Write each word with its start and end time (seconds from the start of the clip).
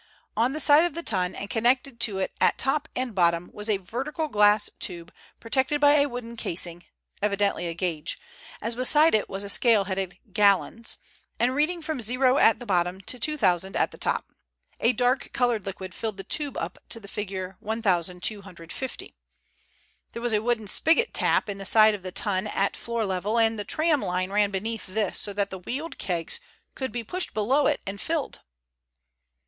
On 0.35 0.53
the 0.53 0.59
side 0.59 0.83
of 0.83 0.95
the 0.95 1.03
tun 1.03 1.35
and 1.35 1.47
connected 1.47 1.99
to 1.99 2.17
it 2.17 2.31
at 2.41 2.57
top 2.57 2.89
and 2.95 3.13
bottom 3.13 3.51
was 3.53 3.69
a 3.69 3.77
vertical 3.77 4.29
glass 4.29 4.67
tube 4.79 5.13
protected 5.39 5.79
by 5.79 5.97
a 5.97 6.09
wooden 6.09 6.35
casing, 6.35 6.85
evidently 7.21 7.67
a 7.67 7.75
gauge, 7.75 8.17
as 8.63 8.75
beside 8.75 9.13
it 9.13 9.29
was 9.29 9.43
a 9.43 9.47
scale 9.47 9.83
headed 9.83 10.17
"gallons," 10.33 10.97
and 11.39 11.53
reading 11.53 11.83
from 11.83 12.01
0 12.01 12.39
at 12.39 12.57
the 12.59 12.65
bottom 12.65 12.99
to 13.01 13.19
2,000 13.19 13.75
at 13.75 13.91
the 13.91 13.97
top. 13.99 14.31
A 14.79 14.91
dark 14.91 15.31
colored 15.33 15.67
liquid 15.67 15.93
filled 15.93 16.17
the 16.17 16.23
tube 16.23 16.57
up 16.57 16.79
to 16.89 16.99
the 16.99 17.07
figure 17.07 17.57
1,250. 17.59 19.15
There 20.13 20.19
was 20.23 20.33
a 20.33 20.41
wooden 20.41 20.65
spigot 20.65 21.13
tap 21.13 21.47
in 21.47 21.59
the 21.59 21.63
side 21.63 21.93
of 21.93 22.01
the 22.01 22.11
tun 22.11 22.47
at 22.47 22.75
floor 22.75 23.05
level, 23.05 23.37
and 23.37 23.59
the 23.59 23.63
tramline 23.63 24.31
ran 24.31 24.49
beneath 24.49 24.87
this 24.87 25.19
so 25.19 25.31
that 25.33 25.51
the 25.51 25.59
wheeled 25.59 25.99
kegs 25.99 26.39
could 26.73 26.91
be 26.91 27.03
pushed 27.03 27.35
below 27.35 27.67
it 27.67 27.81
and 27.85 28.01
filled. 28.01 28.39